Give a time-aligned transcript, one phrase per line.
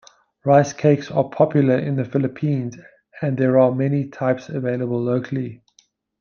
[0.43, 2.75] Rice cakes are popular in the Philippines,
[3.21, 5.61] and there are many types available locally.